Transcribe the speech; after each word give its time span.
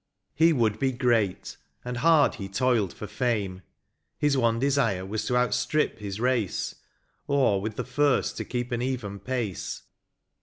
He 0.33 0.51
would 0.51 0.79
be 0.79 0.91
great, 0.91 1.57
and 1.85 1.97
hard 1.97 2.33
he 2.41 2.49
toiled 2.49 2.91
for 2.91 3.05
fame: 3.05 3.61
His 4.17 4.35
one 4.35 4.57
desire 4.57 5.05
was 5.05 5.25
to 5.25 5.37
outstrip 5.37 5.99
his 5.99 6.19
race. 6.19 6.73
Or 7.27 7.61
with 7.61 7.75
the 7.75 7.83
first 7.83 8.35
to 8.37 8.43
keep 8.43 8.71
an 8.71 8.81
even 8.81 9.19
pace. 9.19 9.83